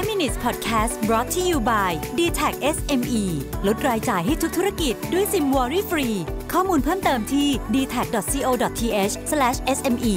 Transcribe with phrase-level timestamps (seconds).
[0.00, 3.22] 5 minutes podcast brought to you by d t a c SME
[3.66, 6.08] ลดรายจ่ายให้ทุกธุรกิจด้วยซิมวอรี่ฟรี
[6.52, 9.14] ข้อมูลเพิ่มเติมที่ d t a c c o t h
[9.76, 10.14] s m e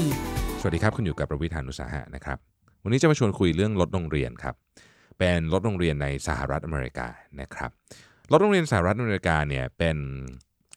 [0.60, 2.38] สวัสดีครับ คุณอยู่กับประวิธานุสาหะนะครับ
[2.84, 4.56] วันนี้จะมาชวนคุยเรื่องรถโรงเรียนครับ
[5.20, 7.08] เป็นรถโรงเรียนในสหรัฐอเมริกา
[7.42, 7.72] นะครับ
[8.32, 9.98] รถโรงเรียนสหรัฐอเมริกาเนี่ยเป็น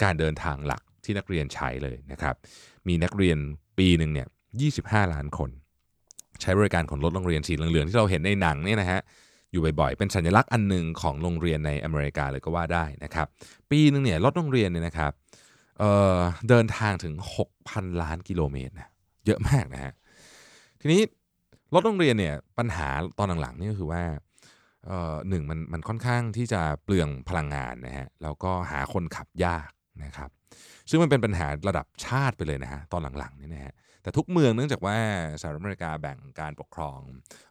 [0.03, 2.35] การเดินทางหลักที่นักเรียนใช้เลยนะครับ
[2.89, 3.39] มีนักเรียน
[3.79, 4.29] ปีหนึ่งเนี่ย
[4.71, 5.51] 25 ล้านคน
[6.43, 9.01] ใช้บริการของรถโรงเรียนสีเหลืองๆที่เราเห็นในหนังเนี่ยนะฮะ
[9.53, 13.27] อยู่บ่อยๆ เป็นสัญลักษณ์อันหนึ่งของโรงเรียนในอเมริกาเลยก็ว่าได้นะครับ
[13.71, 15.13] ปีหนึ่งเนี่ยรถโรงเรียนเนี่ยนะครับ
[15.79, 17.15] เเดินทางถึง
[17.59, 18.89] 6,000 ล้านกิโลเมตรนะ
[19.27, 19.93] เยอะมากนะฮะ
[20.81, 21.01] ทีนี้
[21.75, 24.03] รถโรงเรียนเนี่ยปัญหาตอนหลังๆนี่ก็คือว่า
[25.29, 29.71] หนึ่งมันมันค่อนข้างที่จะเปลืองพลังงานนะฮะแล้วก็หาคนขับยาก
[30.05, 30.31] นะครับ
[30.91, 33.75] ซึ่งมันเป็นปัญหาระดับชาติไปเลยนะฮะตอนหลังๆนี่นะฮะ
[34.07, 34.99] แต่ทุกเมืองเนื่องจากว่า
[35.41, 36.99] สหรัฐอเมริกาแบ่งการปกครอง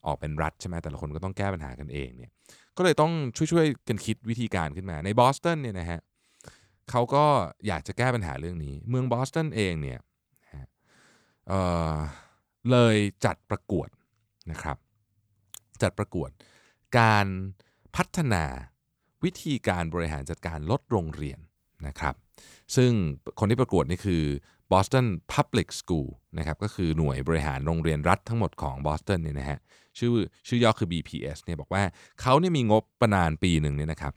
[0.06, 2.32] ออกเป็นรัฐใช่ไหมแต่ละคนก็ต้องแก้ปัญหากันเองเนี่ย
[2.78, 6.00] ก็เลยต้องช่วยๆกันคิดวิธีการขึ้นมาในบอสตันเนี่ยนะฮะ
[6.90, 7.26] เขาก็
[7.68, 10.00] อยากจะแก้ปัญหาเรื่องนี้ เมืองบอสตันเองเนี่ย
[10.44, 10.68] นะฮะ
[11.48, 13.90] เเลยจัดประกวด
[14.52, 14.78] นะครับ
[15.82, 16.30] จัดประกวด
[17.00, 17.28] การ
[17.96, 18.44] พัฒนา
[19.24, 21.40] วิธีการบริหารจัดการรถโรงเรียน
[21.88, 22.16] นะครับ
[22.76, 22.92] ซึ่ง
[23.40, 24.24] คนที่ประกวดนี่คือ
[24.72, 29.60] Boston Public School นะครับก็คือหน่วยบริหารโรงเรียนรัฐทั้งหมดของบอสตันเนี่ยนะฮะ
[30.00, 30.12] ชื่อ
[30.48, 31.84] ชื่อย่อคือ BPS เนี่ยบอกว่า
[32.22, 34.14] เขาเนี่ยมีงบประมาณปีหนึ่งเนี่ยนะครับ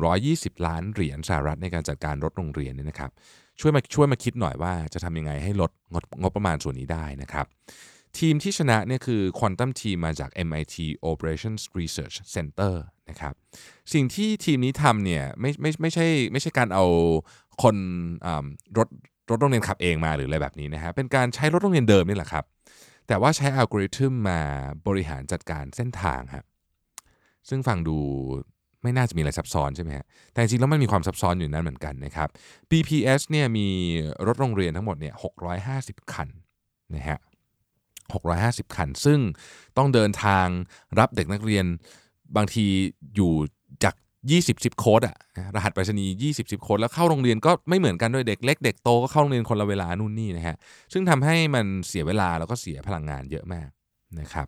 [0.00, 3.10] 120 ล้านเหรียญสหรัฐในการจัดการรถโรงเรียนเนี่ยนะครับ
[3.60, 7.46] ช่วยมาช่วยมาคิดหน่อยว่าจะทำยังไงให้ลดงบงบประมาณส่วนนี้ได้นะครับ
[8.18, 10.76] ทีมที่ชนะเนี่ยคือ Quantum Team มาจาก MIT
[11.10, 12.74] Operations Research Center
[13.10, 13.34] นะครับ
[13.92, 16.84] สิ่งที่ทีมนี้ทำเนี่ยไม่ไม่ไม่ใช่ไม่ใช่การเอา
[17.62, 17.76] คน
[18.78, 18.88] รถ
[19.30, 22.44] รถโรงเรียนขับเองมาหรืออะไรแบบนี้นะฮะเป็นการใช้รถโรงเรียนเดิมนี่แหละครับ
[23.08, 24.40] แต่ว่าใช้อัลกอริทึมมา
[24.86, 26.44] บริหารจัดการเส้นทางครับ
[27.48, 27.98] ซึ่งฟังดู
[28.82, 32.28] ไม่น่าจะมีอะไรซับซ้อนใช่ไหมฮะ แต่จริงแล้วมันมีความซับซ้อนอยู่นั้นเหมือนกันนะครับ
[32.70, 33.66] BPS เนี่ยมี
[34.26, 35.14] รถโรงเรียนทั้งหมดเนี่ย
[35.62, 36.28] 650 คัน
[36.94, 37.18] นะฮะ
[38.42, 39.20] 650 คัน ซึ่ง
[39.76, 40.46] ต้องเดินทาง
[40.98, 41.64] รับเด็กนักเรียน
[42.36, 42.66] บางที
[43.16, 43.32] อยู่
[43.84, 43.94] จาก
[44.30, 45.16] 20 10 โค้ดอะ
[45.54, 50.56] รหัสไปรษณีย์20 10 โค้ดแล้วเข้าโรงเรียนก็ไม่เหมือนกันด้วยเด็กเล็กเด็กโตก็เข้าโรงเรียนคนละเวลานู่นนี่นะฮะ
[50.92, 53.68] ซึ่งทำให้มันเสียเวลาแล้วก็เสียพลังงานเยอะมาก
[54.20, 54.46] นะครับ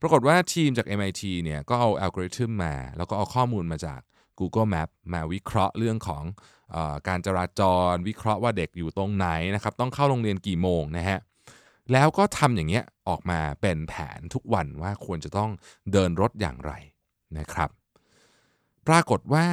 [0.00, 4.00] ปรากฏว่าทีมจาก MIT เนี่ยก็เอาอัลกอริทึมมา แล้วก็เอาข้อมูลมาจาก
[4.38, 6.24] Google Map มาวิเคราะห์เรื่องของ
[6.74, 6.78] อ
[7.08, 7.62] การจราจ
[7.92, 11.18] ร วิเคราะห์ว่าเด็กอยู่ตรงไหนนะครับต้องเข้าโรงเรียนกี่โมงนะฮะ
[11.92, 15.50] แล้วก็ทำอย่างเงี้ยออกมาเป็นแผนทุกวันว่าควรจะต้อง
[15.92, 16.72] เดินรถอย่างไร
[17.38, 17.70] นะครับ
[18.88, 19.46] ปรากฏว่า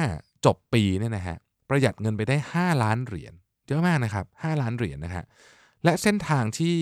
[0.46, 1.36] จบปีเนี่ยนะฮะ
[1.68, 3.34] ประหยัดเงินไปได้ 5 ล้านเหรียญ
[3.66, 5.24] เยอะมากนะครับ 5 ล้านเหรียญนะฮะ
[5.84, 6.76] และเส้นทางที่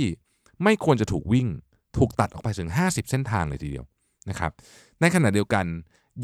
[0.65, 1.49] ไม่ควรจะถูกวิ่ง
[1.99, 3.85] ถูกตัดออกไปถึง 50 เส้นทางเลยทีเดียว
[4.31, 4.53] นะครับ
[5.01, 5.65] ในขณะเดียวกัน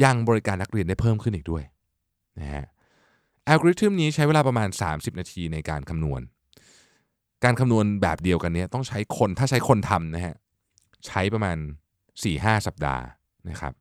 [0.05, 1.65] ยังบริการนักเรียนได้เพิ่มขึ้นอีกด้วย
[2.41, 2.65] นะฮะ
[3.49, 6.21] อัลกอริทึมนี้ใช้เวลาประมาณ 30 นาทีในการคำนวณ
[7.45, 10.37] การคำนวณแบบเดียวกันนี้ต้องใช้คนถ้าใช้คนทำนะฮะ
[11.07, 11.57] ใช้ประมาณ
[12.13, 13.05] 4-5 สัปดาห์
[13.49, 13.73] นะครับ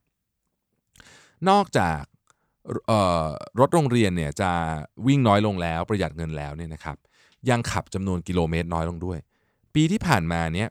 [1.50, 2.02] นอกจาก
[3.60, 4.52] รถโรงเรียนเนี่ยจะ
[5.08, 6.98] วิ่งน้อยลงแล้วประหยัดเงินแล้วเนี่ยนะครับ
[7.50, 9.20] ยังขับจำนวนกิโลเมตรน้อยลงด้วย
[9.76, 10.70] ปีที่ผ่านมาเนี่ย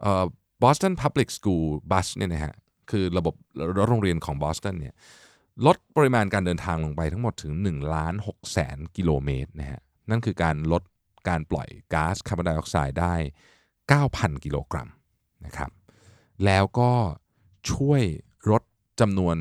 [0.00, 0.24] เอ่อ
[0.62, 2.54] Boston Public School Bus เนี่ยนะฮะ
[2.90, 3.34] คือระบบ
[3.78, 4.94] รถโรงเรียนของบอสตันเนี่ย
[5.66, 9.80] ลดปริมาณการเดินทางลงไปทั้งหมดถึง1ล้าน6แสนกิโลเมตรนะฮะ
[10.10, 10.82] นั่นคือการลด
[11.28, 13.14] การปล่อยก๊าซคาร์บอนไดออกไซด์ได้
[13.78, 14.88] 9,000 กิโลกรัม
[15.46, 15.70] นะครับ
[16.44, 16.92] แล้วก็
[17.70, 18.02] ช่วย
[18.50, 18.62] ลด
[19.00, 19.36] จำนวน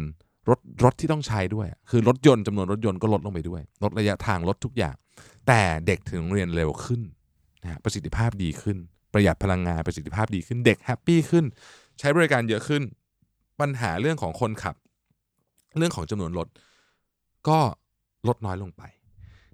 [0.50, 4.96] รถรถที่ต้องใช้ด้วย คือรถยนต์จำนวนรถยนต์ก็ลดลงไปด้วย ลดระยะทางลดทุกอย่าง
[5.48, 7.02] แต่เด็กถึงโรงเรียนเร็วขึ้น
[7.62, 8.78] นะฮะประสิทธิภาพดีขึ้น
[9.14, 11.46] ประหยัดพลังงานประสิทธิภาพดีขึ้น เด็ก happy ขึ้น
[12.00, 12.84] ใช้บริการเยอะขึ้น
[13.60, 14.76] ปัญหาเรื่องของคนขับ
[15.78, 16.48] เรื่องของจำนวนรถ
[17.48, 17.60] ก็
[18.28, 18.84] ลดน้อยลงไป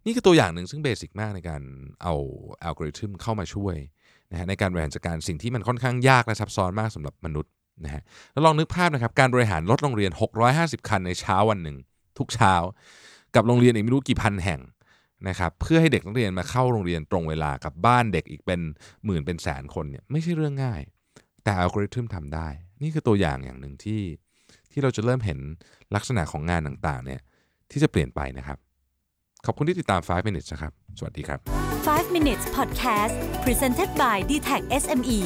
[0.05, 1.61] นี่คือตัวอย่างหนึ่งซึ่ง basic มากในการ
[2.03, 2.13] เอา
[2.63, 3.75] อัลกอริทึมเข้ามาช่วย
[4.31, 7.51] นะฮะในการบริหารจัดการสิ่งที่มันค่อนข้างยากและซับซ้อนมากสำหรับมนุษย์
[7.85, 8.01] นะฮะ
[8.33, 10.11] แล้วลองนึกภาพนะครับการบริหารรถโรงเรียน
[10.49, 11.77] 650 คันในเช้าวันหนึ่ง
[12.17, 12.53] ทุกเช้า
[13.35, 14.61] กับโรงเรียนอีกไม่รู้กี่พันแห่ง
[15.29, 18.61] นะครับเพื่อให้เด็กนักเรียนมาเข้าโรงเรียนตรงเวลากับบ้านเด็กอีกเป็น
[19.05, 20.81] หมื่นเป็นแสนคนเนี่ยไม่ใช่เรื่องง่าย
[21.43, 22.47] แต่อัลกอริทึมทำได้
[22.81, 24.01] นี่คือตัวอย่างอย่างหนึ่งที่
[24.71, 25.39] ที่เราจะเริ่มเห็น
[25.95, 27.21] ลักษณะของงานต่างๆเนี่ย
[27.71, 28.57] ที่จะเปลี่ยนไปนะครับ
[29.45, 31.39] ขอบคุณที่ติดตาม 5 minutes นะครับ สวัสดีครับ
[31.85, 33.13] 5 minutes podcast
[33.45, 35.19] presented by d t a c SME